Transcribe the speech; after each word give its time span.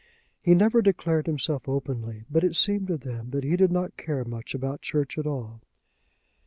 He 0.41 0.55
never 0.55 0.81
declared 0.81 1.27
himself 1.27 1.69
openly, 1.69 2.23
but 2.27 2.43
it 2.43 2.55
seemed 2.55 2.87
to 2.87 2.97
them 2.97 3.29
that 3.29 3.43
he 3.43 3.55
did 3.55 3.71
not 3.71 3.97
care 3.97 4.25
much 4.25 4.55
about 4.55 4.81
church 4.81 5.15
at 5.15 5.27
all. 5.27 5.61